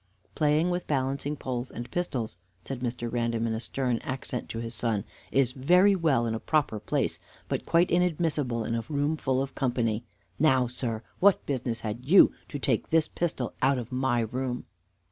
"Playing 0.33 0.71
with 0.71 0.87
balancing 0.87 1.35
poles 1.35 1.69
and 1.69 1.91
pistols," 1.91 2.37
said 2.63 2.79
Mr. 2.79 3.07
Random 3.13 3.45
in 3.45 3.53
a 3.53 3.59
stern 3.59 3.99
accent 3.99 4.49
to 4.49 4.57
his 4.57 4.73
son, 4.73 5.03
"is 5.31 5.51
very 5.51 5.95
well 5.95 6.25
in 6.25 6.33
a 6.33 6.39
proper 6.39 6.79
place, 6.79 7.19
but 7.47 7.67
quite 7.67 7.91
inadmissible 7.91 8.65
in 8.65 8.73
a 8.73 8.83
room 8.89 9.15
full 9.15 9.43
of 9.43 9.53
company. 9.53 10.03
Now, 10.39 10.65
sir, 10.65 11.03
what 11.19 11.45
business 11.45 11.81
had 11.81 12.03
you 12.07 12.31
to 12.49 12.57
take 12.57 12.89
this 12.89 13.07
pistol 13.07 13.53
out 13.61 13.77
of 13.77 13.91
my 13.91 14.21
room?" 14.21 14.65